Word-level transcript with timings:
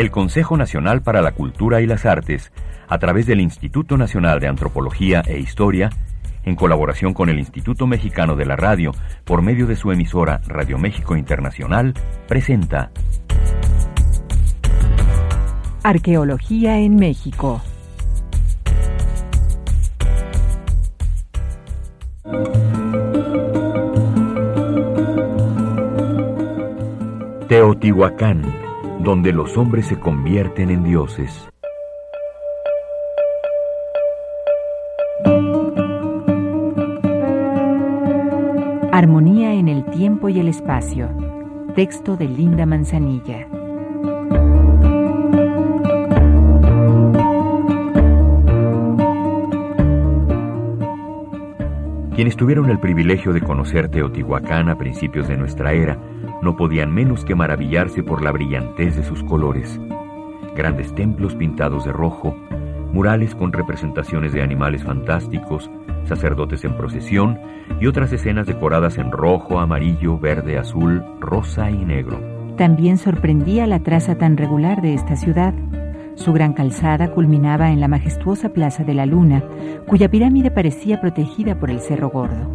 el 0.00 0.12
Consejo 0.12 0.56
Nacional 0.56 1.02
para 1.02 1.22
la 1.22 1.32
Cultura 1.32 1.80
y 1.80 1.86
las 1.86 2.06
Artes, 2.06 2.52
a 2.86 2.98
través 2.98 3.26
del 3.26 3.40
Instituto 3.40 3.96
Nacional 3.96 4.38
de 4.38 4.46
Antropología 4.46 5.22
e 5.26 5.40
Historia, 5.40 5.90
en 6.44 6.54
colaboración 6.54 7.14
con 7.14 7.28
el 7.28 7.40
Instituto 7.40 7.88
Mexicano 7.88 8.36
de 8.36 8.46
la 8.46 8.54
Radio, 8.54 8.92
por 9.24 9.42
medio 9.42 9.66
de 9.66 9.74
su 9.74 9.90
emisora 9.90 10.40
Radio 10.46 10.78
México 10.78 11.16
Internacional, 11.16 11.94
presenta 12.28 12.92
Arqueología 15.82 16.78
en 16.78 16.94
México. 16.94 17.60
Teotihuacán, 27.48 28.67
donde 29.08 29.32
los 29.32 29.56
hombres 29.56 29.86
se 29.86 29.98
convierten 29.98 30.68
en 30.68 30.84
dioses. 30.84 31.48
Armonía 38.92 39.54
en 39.54 39.68
el 39.68 39.86
tiempo 39.86 40.28
y 40.28 40.40
el 40.40 40.48
espacio. 40.48 41.08
Texto 41.74 42.18
de 42.18 42.28
Linda 42.28 42.66
Manzanilla. 42.66 43.48
Quienes 52.18 52.34
tuvieron 52.34 52.68
el 52.68 52.80
privilegio 52.80 53.32
de 53.32 53.40
conocer 53.40 53.90
Teotihuacán 53.90 54.68
a 54.68 54.76
principios 54.76 55.28
de 55.28 55.36
nuestra 55.36 55.72
era 55.72 55.96
no 56.42 56.56
podían 56.56 56.92
menos 56.92 57.24
que 57.24 57.36
maravillarse 57.36 58.02
por 58.02 58.24
la 58.24 58.32
brillantez 58.32 58.96
de 58.96 59.04
sus 59.04 59.22
colores. 59.22 59.78
Grandes 60.56 60.92
templos 60.96 61.36
pintados 61.36 61.84
de 61.84 61.92
rojo, 61.92 62.34
murales 62.92 63.36
con 63.36 63.52
representaciones 63.52 64.32
de 64.32 64.42
animales 64.42 64.82
fantásticos, 64.82 65.70
sacerdotes 66.06 66.64
en 66.64 66.76
procesión 66.76 67.38
y 67.80 67.86
otras 67.86 68.12
escenas 68.12 68.48
decoradas 68.48 68.98
en 68.98 69.12
rojo, 69.12 69.60
amarillo, 69.60 70.18
verde, 70.18 70.58
azul, 70.58 71.04
rosa 71.20 71.70
y 71.70 71.84
negro. 71.84 72.18
También 72.56 72.98
sorprendía 72.98 73.68
la 73.68 73.78
traza 73.78 74.18
tan 74.18 74.36
regular 74.36 74.82
de 74.82 74.94
esta 74.94 75.14
ciudad. 75.14 75.54
Su 76.18 76.32
gran 76.32 76.52
calzada 76.52 77.12
culminaba 77.12 77.70
en 77.70 77.78
la 77.78 77.86
majestuosa 77.86 78.48
Plaza 78.48 78.82
de 78.82 78.92
la 78.92 79.06
Luna, 79.06 79.44
cuya 79.86 80.10
pirámide 80.10 80.50
parecía 80.50 81.00
protegida 81.00 81.60
por 81.60 81.70
el 81.70 81.78
Cerro 81.78 82.10
Gordo. 82.10 82.50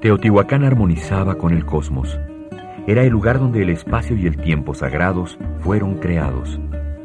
Teotihuacán 0.00 0.64
armonizaba 0.64 1.34
con 1.34 1.52
el 1.52 1.66
cosmos. 1.66 2.18
Era 2.86 3.02
el 3.02 3.10
lugar 3.10 3.38
donde 3.38 3.62
el 3.62 3.68
espacio 3.68 4.16
y 4.16 4.26
el 4.26 4.38
tiempo 4.38 4.72
sagrados 4.72 5.38
fueron 5.60 5.96
creados. 5.96 6.58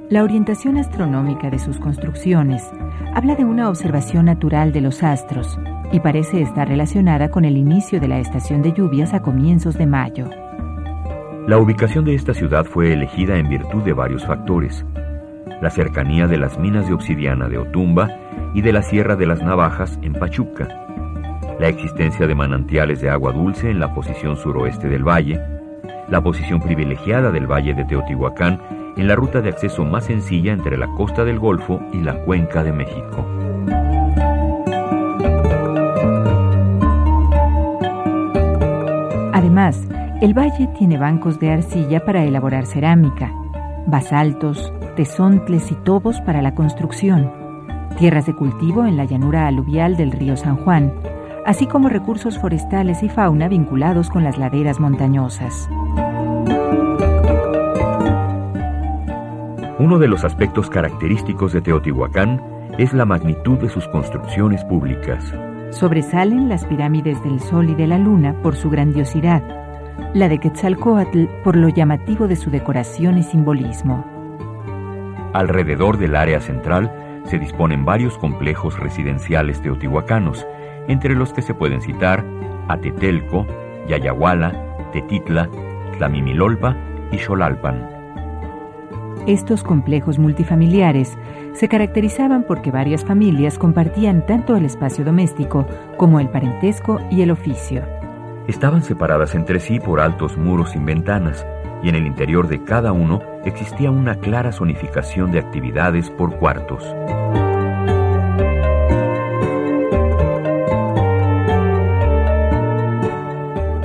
La 0.10 0.24
orientación 0.24 0.78
astronómica 0.78 1.50
de 1.50 1.60
sus 1.60 1.78
construcciones 1.78 2.64
habla 3.14 3.36
de 3.36 3.44
una 3.44 3.68
observación 3.68 4.26
natural 4.26 4.72
de 4.72 4.80
los 4.80 5.04
astros 5.04 5.60
y 5.92 6.00
parece 6.00 6.42
estar 6.42 6.70
relacionada 6.70 7.30
con 7.30 7.44
el 7.44 7.58
inicio 7.58 8.00
de 8.00 8.08
la 8.08 8.20
estación 8.20 8.62
de 8.62 8.72
lluvias 8.72 9.14
a 9.14 9.22
comienzos 9.22 9.78
de 9.78 9.88
mayo. 9.88 10.30
La 11.46 11.58
ubicación 11.58 12.06
de 12.06 12.16
esta 12.16 12.34
ciudad 12.34 12.64
fue 12.64 12.94
elegida 12.94 13.38
en 13.38 13.50
virtud 13.50 13.84
de 13.84 13.92
varios 13.92 14.26
factores. 14.26 14.86
La 15.62 15.70
cercanía 15.70 16.26
de 16.26 16.38
las 16.38 16.58
minas 16.58 16.88
de 16.88 16.94
obsidiana 16.94 17.50
de 17.50 17.58
Otumba 17.58 18.08
y 18.54 18.62
de 18.62 18.72
la 18.72 18.82
Sierra 18.82 19.18
de 19.18 19.26
las 19.26 19.42
Navajas 19.42 20.00
en 20.02 20.14
Pachuca, 20.14 20.70
la 21.60 21.68
existencia 21.68 22.28
de 22.28 22.34
manantiales 22.34 23.02
de 23.02 23.10
agua 23.10 23.34
dulce 23.34 23.70
en 23.70 23.82
la 23.82 23.94
posición 23.94 24.38
suroeste 24.38 24.88
del 24.88 25.06
valle, 25.06 25.38
la 26.10 26.24
posición 26.24 26.62
privilegiada 26.62 27.30
del 27.30 27.46
valle 27.46 27.74
de 27.74 27.84
Teotihuacán 27.84 28.62
en 28.96 29.08
la 29.10 29.16
ruta 29.16 29.42
de 29.42 29.50
acceso 29.50 29.84
más 29.84 30.06
sencilla 30.06 30.54
entre 30.54 30.78
la 30.78 30.88
costa 30.96 31.26
del 31.26 31.40
Golfo 31.40 31.82
y 31.92 32.00
la 32.00 32.24
cuenca 32.24 32.64
de 32.64 32.72
México. 32.72 33.26
Además, 39.34 39.86
el 40.22 40.38
valle 40.38 40.68
tiene 40.78 40.98
bancos 40.98 41.40
de 41.40 41.52
arcilla 41.52 42.06
para 42.06 42.24
elaborar 42.24 42.66
cerámica, 42.66 43.32
basaltos, 43.86 44.74
tesontles 44.96 45.72
y 45.72 45.76
tobos 45.76 46.22
para 46.22 46.42
la 46.42 46.56
construcción, 46.56 47.32
tierras 47.98 48.26
de 48.26 48.36
cultivo 48.36 48.86
en 48.86 48.98
la 48.98 49.06
llanura 49.06 49.48
aluvial 49.48 49.98
del 49.98 50.12
río 50.12 50.38
San 50.38 50.58
Juan, 50.58 50.94
así 51.46 51.68
como 51.68 51.90
recursos 51.90 52.40
forestales 52.40 53.04
y 53.04 53.10
fauna 53.10 53.48
vinculados 53.48 54.10
con 54.10 54.24
las 54.24 54.38
laderas 54.38 54.80
montañosas. 54.80 55.70
Uno 59.80 60.00
de 60.00 60.08
los 60.08 60.24
aspectos 60.24 60.70
característicos 60.70 61.52
de 61.52 61.62
Teotihuacán 61.62 62.42
es 62.78 62.94
la 62.94 63.06
magnitud 63.06 63.58
de 63.60 63.70
sus 63.70 63.88
construcciones 63.90 64.64
públicas. 64.64 65.34
Sobresalen 65.72 66.48
las 66.48 66.64
pirámides 66.66 67.22
del 67.24 67.40
Sol 67.40 67.70
y 67.70 67.76
de 67.76 67.88
la 67.88 67.98
Luna 67.98 68.34
por 68.42 68.56
su 68.56 68.70
grandiosidad, 68.70 69.44
la 70.14 70.30
de 70.30 70.40
Quetzalcoatl 70.40 71.26
por 71.44 71.56
lo 71.56 71.70
llamativo 71.70 72.28
de 72.28 72.36
su 72.36 72.50
decoración 72.50 73.18
y 73.18 73.24
simbolismo. 73.24 74.06
Alrededor 75.34 75.98
del 75.98 76.16
área 76.16 76.40
central 76.40 76.92
se 77.26 77.40
disponen 77.40 77.86
varios 77.86 78.18
complejos 78.18 78.80
residenciales 78.80 79.62
teotihuacanos, 79.62 80.46
entre 80.88 81.16
los 81.16 81.34
que 81.34 81.42
se 81.42 81.54
pueden 81.54 81.82
citar 81.82 82.24
Atetelco, 82.68 83.48
Yayahuala, 83.88 84.54
Tetitla, 84.92 85.50
Tlamimilolpa 85.98 86.76
y 87.12 87.18
Xolalpan. 87.18 87.90
Estos 89.26 89.64
complejos 89.64 90.20
multifamiliares 90.20 91.18
se 91.54 91.70
caracterizaban 91.70 92.44
porque 92.44 92.72
varias 92.72 93.06
familias 93.06 93.58
compartían 93.58 94.26
tanto 94.26 94.56
el 94.58 94.66
espacio 94.66 95.06
doméstico 95.06 95.66
como 95.98 96.20
el 96.20 96.30
parentesco 96.30 97.00
y 97.10 97.22
el 97.22 97.32
oficio. 97.32 97.84
Estaban 98.48 98.84
separadas 98.84 99.36
entre 99.36 99.60
sí 99.60 99.80
por 99.80 100.02
altos 100.02 100.38
muros 100.38 100.72
sin 100.72 100.86
ventanas, 100.86 101.46
y 101.82 101.90
en 101.90 101.96
el 101.96 102.06
interior 102.06 102.48
de 102.48 102.64
cada 102.64 102.92
uno 102.92 103.22
existía 103.46 103.90
una 103.90 104.16
clara 104.16 104.52
zonificación 104.52 105.32
de 105.32 105.40
actividades 105.40 106.10
por 106.12 106.38
cuartos. 106.38 106.84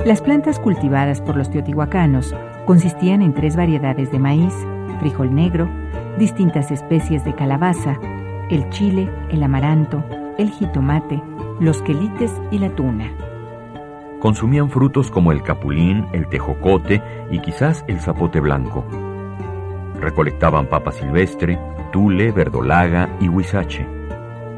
Las 0.05 0.21
plantas 0.21 0.59
cultivadas 0.59 1.21
por 1.21 1.37
los 1.37 1.49
teotihuacanos 1.51 2.35
consistían 2.65 3.21
en 3.21 3.33
tres 3.33 3.55
variedades 3.55 4.11
de 4.11 4.19
maíz, 4.19 4.53
frijol 4.99 5.33
negro, 5.33 5.69
distintas 6.17 6.71
especies 6.71 7.23
de 7.23 7.33
calabaza, 7.35 7.97
el 8.49 8.69
chile, 8.71 9.09
el 9.29 9.43
amaranto, 9.43 10.03
el 10.37 10.49
jitomate, 10.49 11.21
los 11.59 11.81
quelites 11.81 12.31
y 12.51 12.59
la 12.59 12.69
tuna. 12.69 13.11
Consumían 14.19 14.69
frutos 14.69 15.09
como 15.09 15.31
el 15.31 15.41
capulín, 15.43 16.05
el 16.11 16.27
tejocote 16.27 17.01
y 17.31 17.39
quizás 17.39 17.85
el 17.87 17.99
zapote 18.01 18.41
blanco. 18.41 18.85
Recolectaban 19.99 20.67
papa 20.67 20.91
silvestre, 20.91 21.57
tule, 21.91 22.31
verdolaga 22.31 23.09
y 23.21 23.29
huizache. 23.29 23.87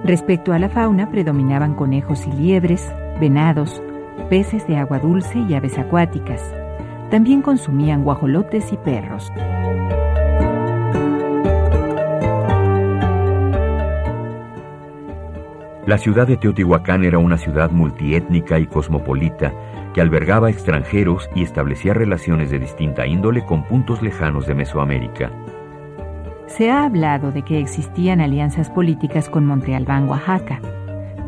Respecto 0.04 0.52
a 0.52 0.60
la 0.60 0.70
fauna 0.70 1.12
predominaban 1.12 1.76
conejos 1.76 2.26
y 2.26 2.32
liebres, 2.32 2.92
venados, 3.20 3.84
peces 4.30 4.66
de 4.66 4.78
agua 4.78 4.98
dulce 4.98 5.38
y 5.38 5.54
aves 5.54 5.78
acuáticas. 5.78 6.42
También 7.12 7.44
consumían 7.44 8.04
guajolotes 8.04 8.74
y 8.74 8.78
perros. 8.78 9.32
La 15.88 15.98
ciudad 15.98 16.28
de 16.28 16.38
Teotihuacán 16.38 17.04
era 17.04 17.18
una 17.18 17.38
ciudad 17.38 17.72
multiétnica 17.72 18.60
y 18.60 18.68
cosmopolita 18.68 19.52
que 19.96 20.02
albergaba 20.02 20.52
extranjeros 20.52 21.28
y 21.34 21.42
establecía 21.42 21.96
relaciones 21.96 22.52
de 22.52 22.60
distinta 22.60 23.08
índole 23.08 23.44
con 23.44 23.64
puntos 23.64 24.04
lejanos 24.04 24.46
de 24.46 24.54
Mesoamérica. 24.54 25.32
Se 26.46 26.70
ha 26.70 26.86
hablado 26.86 27.32
de 27.32 27.42
que 27.42 27.60
existían 27.60 28.22
alianzas 28.22 28.70
políticas 28.70 29.28
con 29.28 29.46
Monte 29.46 29.76
Albán, 29.76 30.08
Oaxaca, 30.08 30.60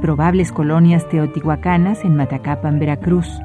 probables 0.01 0.51
colonias 0.51 1.09
teotihuacanas 1.09 2.05
en 2.05 2.15
Matacapan, 2.15 2.77
Veracruz, 2.77 3.41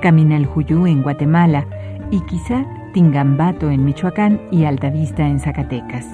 Caminaljuyú 0.00 0.86
en 0.86 1.02
Guatemala 1.02 1.66
y 2.10 2.20
quizá 2.22 2.66
Tingambato 2.92 3.70
en 3.70 3.84
Michoacán 3.84 4.40
y 4.50 4.64
Altavista 4.64 5.26
en 5.26 5.38
Zacatecas. 5.38 6.06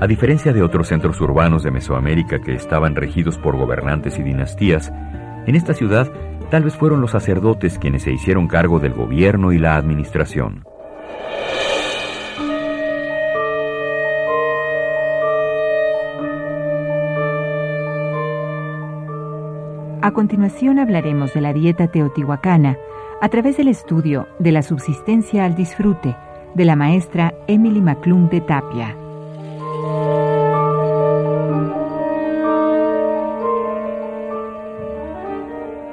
A 0.00 0.06
diferencia 0.06 0.54
de 0.54 0.62
otros 0.62 0.88
centros 0.88 1.20
urbanos 1.20 1.62
de 1.62 1.70
Mesoamérica 1.70 2.40
que 2.40 2.54
estaban 2.54 2.96
regidos 2.96 3.36
por 3.36 3.58
gobernantes 3.58 4.18
y 4.18 4.22
dinastías, 4.22 4.90
en 5.46 5.54
esta 5.54 5.74
ciudad 5.74 6.10
tal 6.50 6.64
vez 6.64 6.74
fueron 6.74 7.02
los 7.02 7.10
sacerdotes 7.10 7.78
quienes 7.78 8.04
se 8.04 8.12
hicieron 8.12 8.48
cargo 8.48 8.78
del 8.78 8.94
gobierno 8.94 9.52
y 9.52 9.58
la 9.58 9.76
administración. 9.76 10.64
A 20.00 20.12
continuación 20.14 20.78
hablaremos 20.78 21.34
de 21.34 21.42
la 21.42 21.52
dieta 21.52 21.88
teotihuacana 21.88 22.78
a 23.20 23.28
través 23.28 23.58
del 23.58 23.68
estudio 23.68 24.28
de 24.38 24.52
la 24.52 24.62
subsistencia 24.62 25.44
al 25.44 25.54
disfrute 25.54 26.16
de 26.54 26.64
la 26.64 26.74
maestra 26.74 27.34
Emily 27.48 27.82
McClung 27.82 28.30
de 28.30 28.40
Tapia. 28.40 28.96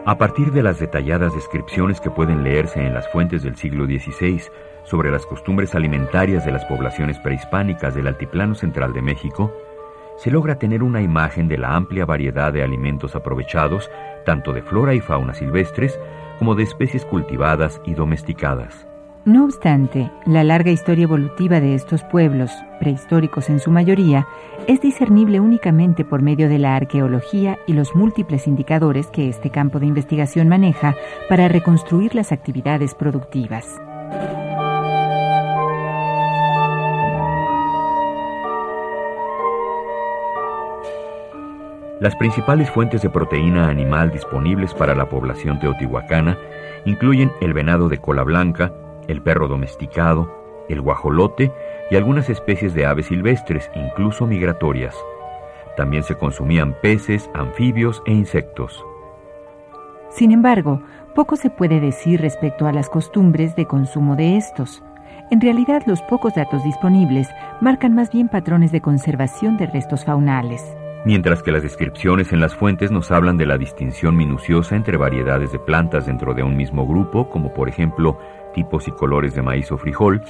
A 0.07 0.17
partir 0.17 0.53
de 0.53 0.63
las 0.63 0.79
detalladas 0.79 1.35
descripciones 1.35 1.99
que 1.99 2.09
pueden 2.09 2.41
leerse 2.41 2.79
en 2.79 2.93
las 2.93 3.09
fuentes 3.09 3.43
del 3.43 3.57
siglo 3.57 3.85
XVI 3.85 4.41
sobre 4.85 5.11
las 5.11 5.25
costumbres 5.25 5.75
alimentarias 5.75 6.45
de 6.45 6.53
las 6.53 6.63
poblaciones 6.63 7.19
prehispánicas 7.19 7.93
del 7.93 8.07
Altiplano 8.07 8.55
Central 8.55 8.93
de 8.93 9.01
México, 9.01 9.51
se 10.17 10.31
logra 10.31 10.57
tener 10.59 10.81
una 10.81 11.01
imagen 11.01 11.49
de 11.49 11.57
la 11.57 11.75
amplia 11.75 12.05
variedad 12.05 12.53
de 12.53 12.63
alimentos 12.63 13.17
aprovechados, 13.17 13.91
tanto 14.25 14.53
de 14.53 14.61
flora 14.61 14.93
y 14.93 15.01
fauna 15.01 15.33
silvestres 15.33 15.99
como 16.39 16.55
de 16.55 16.63
especies 16.63 17.03
cultivadas 17.03 17.81
y 17.83 17.93
domesticadas. 17.93 18.86
No 19.27 19.43
obstante, 19.43 20.09
la 20.25 20.45
larga 20.45 20.71
historia 20.71 21.03
evolutiva 21.03 21.59
de 21.59 21.75
estos 21.75 22.01
pueblos, 22.05 22.49
prehistóricos 22.79 23.49
en 23.49 23.59
su 23.59 23.69
mayoría, 23.69 24.25
es 24.67 24.79
discernible 24.79 25.41
únicamente 25.41 26.05
por 26.05 26.21
medio 26.21 26.47
de 26.47 26.57
la 26.59 26.77
arqueología 26.77 27.59
y 27.67 27.73
los 27.73 27.93
múltiples 27.93 28.47
indicadores 28.47 29.07
que 29.07 29.27
este 29.27 29.49
campo 29.49 29.81
de 29.81 29.85
investigación 29.85 30.47
maneja 30.47 30.95
para 31.27 31.49
reconstruir 31.49 32.15
las 32.15 32.31
actividades 32.31 32.95
productivas. 32.95 33.75
Las 41.99 42.15
principales 42.15 42.71
fuentes 42.71 43.01
de 43.01 43.09
proteína 43.09 43.67
animal 43.67 44.09
disponibles 44.09 44.73
para 44.73 44.95
la 44.95 45.09
población 45.09 45.59
teotihuacana 45.59 46.37
incluyen 46.85 47.29
el 47.41 47.53
venado 47.53 47.89
de 47.89 47.97
cola 47.97 48.23
blanca, 48.23 48.71
el 49.07 49.21
perro 49.21 49.47
domesticado, 49.47 50.31
el 50.69 50.81
guajolote 50.81 51.51
y 51.89 51.95
algunas 51.95 52.29
especies 52.29 52.73
de 52.73 52.85
aves 52.85 53.07
silvestres, 53.07 53.69
incluso 53.75 54.27
migratorias. 54.27 54.95
También 55.75 56.03
se 56.03 56.15
consumían 56.15 56.75
peces, 56.81 57.29
anfibios 57.33 58.01
e 58.05 58.11
insectos. 58.11 58.85
Sin 60.09 60.31
embargo, 60.31 60.81
poco 61.15 61.35
se 61.35 61.49
puede 61.49 61.79
decir 61.79 62.21
respecto 62.21 62.67
a 62.67 62.73
las 62.73 62.89
costumbres 62.89 63.55
de 63.55 63.65
consumo 63.65 64.15
de 64.15 64.37
estos. 64.37 64.83
En 65.29 65.41
realidad, 65.41 65.83
los 65.85 66.01
pocos 66.03 66.33
datos 66.35 66.63
disponibles 66.63 67.27
marcan 67.61 67.93
más 67.93 68.11
bien 68.11 68.29
patrones 68.29 68.71
de 68.71 68.81
conservación 68.81 69.57
de 69.57 69.67
restos 69.67 70.05
faunales 70.05 70.75
mientras 71.05 71.43
que 71.43 71.51
las 71.51 71.63
descripciones 71.63 72.33
en 72.33 72.39
las 72.39 72.55
fuentes 72.55 72.91
nos 72.91 73.11
hablan 73.11 73.37
de 73.37 73.45
la 73.45 73.57
distinción 73.57 74.15
minuciosa 74.15 74.75
entre 74.75 74.97
variedades 74.97 75.51
de 75.51 75.59
plantas 75.59 76.05
dentro 76.05 76.33
de 76.33 76.43
un 76.43 76.57
mismo 76.57 76.87
grupo, 76.87 77.29
como 77.29 77.53
por 77.53 77.69
ejemplo 77.69 78.19
tipos 78.53 78.87
y 78.87 78.91
colores 78.91 79.35
de 79.35 79.41
maíz 79.41 79.71
o 79.71 79.77
frijol, 79.77 80.21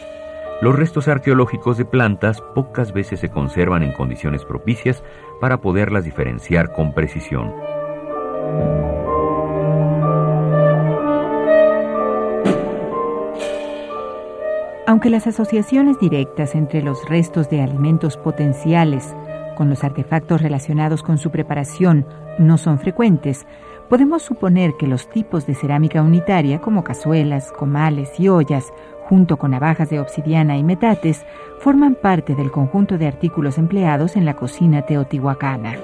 los 0.61 0.75
restos 0.75 1.07
arqueológicos 1.07 1.77
de 1.77 1.85
plantas 1.85 2.41
pocas 2.55 2.91
veces 2.91 3.19
se 3.19 3.29
conservan 3.29 3.83
en 3.83 3.93
condiciones 3.93 4.43
propicias 4.43 5.03
para 5.39 5.61
poderlas 5.61 6.03
diferenciar 6.03 6.73
con 6.73 6.93
precisión. 6.93 7.53
Aunque 14.87 15.09
las 15.09 15.27
asociaciones 15.27 15.99
directas 15.99 16.55
entre 16.55 16.81
los 16.81 17.07
restos 17.09 17.49
de 17.49 17.61
alimentos 17.61 18.15
potenciales 18.15 19.13
con 19.57 19.69
los 19.71 19.83
artefactos 19.83 20.43
relacionados 20.43 21.01
con 21.01 21.17
su 21.17 21.31
preparación 21.31 22.05
no 22.37 22.59
son 22.59 22.77
frecuentes, 22.77 23.47
podemos 23.89 24.21
suponer 24.21 24.75
que 24.77 24.85
los 24.85 25.09
tipos 25.09 25.47
de 25.47 25.55
cerámica 25.55 26.03
unitaria 26.03 26.61
como 26.61 26.83
cazuelas, 26.83 27.51
comales 27.51 28.19
y 28.19 28.29
ollas, 28.29 28.71
junto 29.05 29.37
con 29.37 29.51
navajas 29.51 29.89
de 29.89 29.99
obsidiana 29.99 30.57
y 30.57 30.63
metates, 30.63 31.25
forman 31.59 31.95
parte 31.95 32.35
del 32.35 32.51
conjunto 32.51 32.99
de 32.99 33.07
artículos 33.07 33.57
empleados 33.57 34.15
en 34.15 34.25
la 34.25 34.35
cocina 34.35 34.83
teotihuacana. 34.83 35.75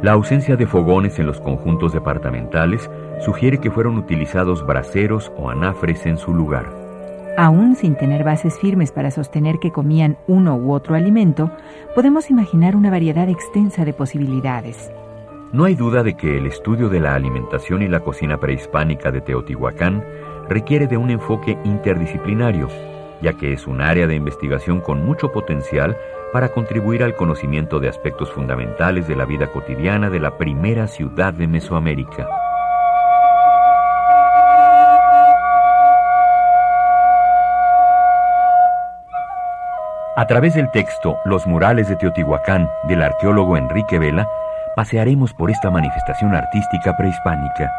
La 0.00 0.12
ausencia 0.12 0.56
de 0.56 0.66
fogones 0.66 1.18
en 1.18 1.26
los 1.26 1.40
conjuntos 1.40 1.92
departamentales 1.92 2.88
sugiere 3.20 3.58
que 3.58 3.70
fueron 3.70 3.98
utilizados 3.98 4.64
braseros 4.64 5.30
o 5.36 5.50
anafres 5.50 6.06
en 6.06 6.16
su 6.16 6.32
lugar. 6.32 6.87
Aún 7.40 7.76
sin 7.76 7.94
tener 7.94 8.24
bases 8.24 8.58
firmes 8.58 8.90
para 8.90 9.12
sostener 9.12 9.60
que 9.60 9.70
comían 9.70 10.16
uno 10.26 10.56
u 10.56 10.72
otro 10.72 10.96
alimento, 10.96 11.52
podemos 11.94 12.30
imaginar 12.30 12.74
una 12.74 12.90
variedad 12.90 13.28
extensa 13.28 13.84
de 13.84 13.92
posibilidades. 13.92 14.90
No 15.52 15.62
hay 15.62 15.76
duda 15.76 16.02
de 16.02 16.16
que 16.16 16.36
el 16.36 16.46
estudio 16.46 16.88
de 16.88 16.98
la 16.98 17.14
alimentación 17.14 17.82
y 17.82 17.86
la 17.86 18.00
cocina 18.00 18.38
prehispánica 18.40 19.12
de 19.12 19.20
Teotihuacán 19.20 20.04
requiere 20.48 20.88
de 20.88 20.96
un 20.96 21.10
enfoque 21.10 21.56
interdisciplinario, 21.62 22.66
ya 23.22 23.34
que 23.34 23.52
es 23.52 23.68
un 23.68 23.82
área 23.82 24.08
de 24.08 24.16
investigación 24.16 24.80
con 24.80 25.06
mucho 25.06 25.30
potencial 25.30 25.96
para 26.32 26.48
contribuir 26.48 27.04
al 27.04 27.14
conocimiento 27.14 27.78
de 27.78 27.88
aspectos 27.88 28.32
fundamentales 28.32 29.06
de 29.06 29.14
la 29.14 29.26
vida 29.26 29.52
cotidiana 29.52 30.10
de 30.10 30.18
la 30.18 30.38
primera 30.38 30.88
ciudad 30.88 31.34
de 31.34 31.46
Mesoamérica. 31.46 32.26
A 40.18 40.26
través 40.26 40.54
del 40.54 40.68
texto 40.72 41.16
Los 41.24 41.46
murales 41.46 41.88
de 41.88 41.94
Teotihuacán 41.94 42.68
del 42.88 43.02
arqueólogo 43.02 43.56
Enrique 43.56 44.00
Vela, 44.00 44.28
pasearemos 44.74 45.32
por 45.32 45.48
esta 45.48 45.70
manifestación 45.70 46.34
artística 46.34 46.96
prehispánica. 46.96 47.70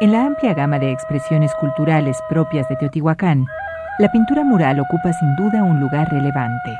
En 0.00 0.12
la 0.12 0.26
amplia 0.26 0.54
gama 0.54 0.78
de 0.78 0.92
expresiones 0.92 1.52
culturales 1.56 2.16
propias 2.28 2.68
de 2.68 2.76
Teotihuacán, 2.76 3.44
la 3.98 4.12
pintura 4.12 4.44
mural 4.44 4.78
ocupa 4.78 5.12
sin 5.12 5.34
duda 5.34 5.64
un 5.64 5.80
lugar 5.80 6.08
relevante. 6.12 6.70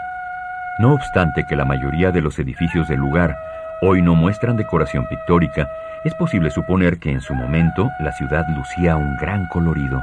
No 0.79 0.95
obstante 0.95 1.45
que 1.49 1.57
la 1.57 1.65
mayoría 1.65 2.13
de 2.13 2.21
los 2.21 2.39
edificios 2.39 2.87
del 2.87 3.01
lugar 3.01 3.37
hoy 3.83 4.03
no 4.03 4.15
muestran 4.15 4.57
decoración 4.57 5.05
pictórica, 5.09 5.69
es 6.05 6.15
posible 6.15 6.51
suponer 6.51 6.99
que 6.99 7.11
en 7.11 7.21
su 7.21 7.35
momento 7.35 7.91
la 8.01 8.13
ciudad 8.13 8.45
lucía 8.57 8.97
un 8.97 9.17
gran 9.17 9.47
colorido. 9.47 10.03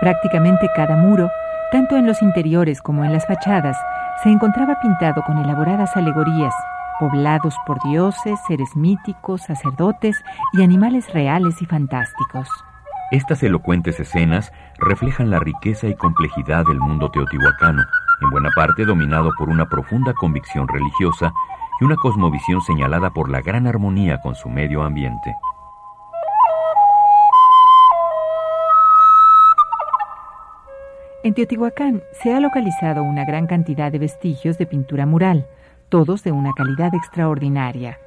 Prácticamente 0.00 0.70
cada 0.74 0.96
muro, 0.96 1.30
tanto 1.70 1.96
en 1.96 2.06
los 2.06 2.22
interiores 2.22 2.80
como 2.80 3.04
en 3.04 3.12
las 3.12 3.26
fachadas, 3.26 3.76
se 4.22 4.30
encontraba 4.30 4.80
pintado 4.80 5.22
con 5.26 5.38
elaboradas 5.38 5.96
alegorías, 5.96 6.54
poblados 6.98 7.54
por 7.66 7.78
dioses, 7.82 8.38
seres 8.46 8.76
míticos, 8.76 9.42
sacerdotes 9.42 10.16
y 10.52 10.62
animales 10.62 11.12
reales 11.12 11.60
y 11.60 11.66
fantásticos. 11.66 12.48
Estas 13.10 13.42
elocuentes 13.42 13.98
escenas 13.98 14.52
reflejan 14.78 15.30
la 15.30 15.40
riqueza 15.40 15.88
y 15.88 15.96
complejidad 15.96 16.64
del 16.64 16.78
mundo 16.78 17.10
teotihuacano, 17.10 17.82
en 18.20 18.30
buena 18.30 18.50
parte 18.54 18.84
dominado 18.84 19.30
por 19.38 19.48
una 19.48 19.68
profunda 19.68 20.12
convicción 20.14 20.68
religiosa 20.68 21.32
y 21.80 21.84
una 21.84 21.96
cosmovisión 21.96 22.60
señalada 22.62 23.10
por 23.10 23.30
la 23.30 23.40
gran 23.40 23.66
armonía 23.66 24.20
con 24.20 24.34
su 24.34 24.48
medio 24.48 24.82
ambiente. 24.82 25.34
En 31.22 31.34
Teotihuacán 31.34 32.02
se 32.22 32.32
ha 32.34 32.40
localizado 32.40 33.02
una 33.02 33.26
gran 33.26 33.46
cantidad 33.46 33.92
de 33.92 33.98
vestigios 33.98 34.56
de 34.56 34.64
pintura 34.66 35.04
mural, 35.04 35.46
todos 35.90 36.24
de 36.24 36.32
una 36.32 36.52
calidad 36.54 36.94
extraordinaria. 36.94 37.98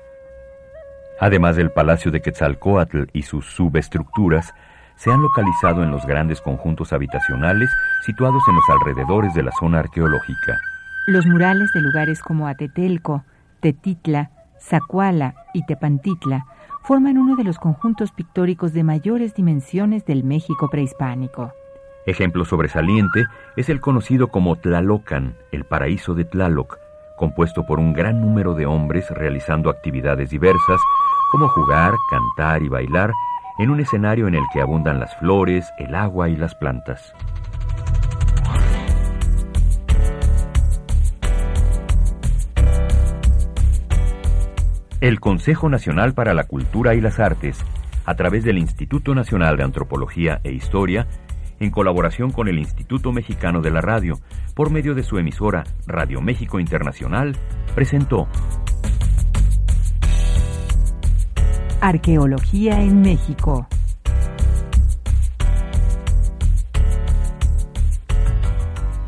Además 1.20 1.55
del 1.55 1.72
Palacio 1.72 2.10
de 2.10 2.22
Quetzalcoatl 2.22 3.03
y 3.13 3.22
sus 3.22 3.46
subestructuras, 3.46 4.53
se 4.95 5.12
han 5.12 5.21
localizado 5.21 5.83
en 5.83 5.91
los 5.91 6.05
grandes 6.05 6.41
conjuntos 6.41 6.93
habitacionales 6.93 7.69
situados 8.05 8.43
en 8.47 8.55
los 8.55 8.63
alrededores 8.69 9.33
de 9.33 9.43
la 9.43 9.51
zona 9.51 9.79
arqueológica. 9.79 10.59
Los 11.07 11.25
murales 11.25 11.71
de 11.73 11.81
lugares 11.81 12.21
como 12.21 12.47
Atetelco, 12.47 13.23
Tetitla, 13.59 14.31
Zacuala 14.62 15.35
y 15.53 15.65
Tepantitla 15.65 16.45
forman 16.83 17.17
uno 17.17 17.35
de 17.35 17.43
los 17.43 17.59
conjuntos 17.59 18.12
pictóricos 18.12 18.73
de 18.73 18.83
mayores 18.83 19.33
dimensiones 19.33 20.05
del 20.05 20.23
México 20.23 20.69
prehispánico. 20.69 21.53
Ejemplo 22.05 22.43
sobresaliente 22.43 23.25
es 23.55 23.69
el 23.69 23.79
conocido 23.79 24.27
como 24.27 24.57
Tlalocan, 24.57 25.35
el 25.51 25.63
paraíso 25.63 26.13
de 26.13 26.25
Tlaloc, 26.25 26.77
compuesto 27.17 27.65
por 27.65 27.79
un 27.79 27.93
gran 27.93 28.21
número 28.21 28.53
de 28.53 28.65
hombres 28.65 29.09
realizando 29.09 29.69
actividades 29.69 30.29
diversas 30.29 30.79
como 31.31 31.47
jugar, 31.47 31.93
cantar 32.09 32.62
y 32.62 32.69
bailar 32.69 33.12
en 33.60 33.69
un 33.69 33.79
escenario 33.79 34.27
en 34.27 34.36
el 34.36 34.43
que 34.53 34.62
abundan 34.62 35.00
las 35.00 35.15
flores, 35.17 35.72
el 35.77 35.95
agua 35.95 36.29
y 36.29 36.36
las 36.36 36.55
plantas. 36.55 37.13
El 45.01 45.19
Consejo 45.19 45.67
Nacional 45.67 46.13
para 46.13 46.33
la 46.33 46.45
Cultura 46.45 46.95
y 46.95 47.01
las 47.01 47.19
Artes 47.19 47.63
a 48.05 48.15
través 48.15 48.43
del 48.43 48.57
Instituto 48.57 49.15
Nacional 49.15 49.57
de 49.57 49.63
Antropología 49.63 50.39
e 50.43 50.51
Historia, 50.51 51.07
en 51.60 51.72
colaboración 51.72 52.31
con 52.31 52.48
el 52.48 52.60
Instituto 52.60 53.12
Mexicano 53.12 53.62
de 53.62 53.72
la 53.72 53.81
Radio, 53.81 54.19
por 54.53 54.69
medio 54.69 54.95
de 54.95 55.03
su 55.03 55.17
emisora 55.17 55.63
Radio 55.88 56.22
México 56.22 56.60
Internacional, 56.60 57.36
presentó 57.75 58.27
Arqueología 61.83 62.79
en 62.79 63.01
México. 63.01 63.67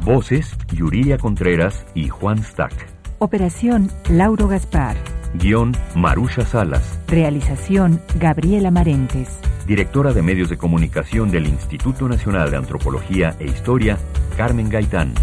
Voces, 0.01 0.57
Yuriria 0.73 1.17
Contreras 1.17 1.85
y 1.95 2.09
Juan 2.09 2.43
Stack. 2.43 2.73
Operación 3.19 3.89
Lauro 4.09 4.49
Gaspar. 4.49 4.97
Guión 5.35 5.71
Marusha 5.95 6.45
Salas. 6.45 6.99
Realización 7.07 8.01
Gabriela 8.19 8.71
Marentes. 8.71 9.29
Directora 9.65 10.11
de 10.11 10.21
Medios 10.21 10.49
de 10.49 10.57
Comunicación 10.57 11.31
del 11.31 11.47
Instituto 11.47 12.09
Nacional 12.09 12.51
de 12.51 12.57
Antropología 12.57 13.37
e 13.39 13.45
Historia, 13.45 13.97
Carmen 14.35 14.67
Gaitán. 14.67 15.13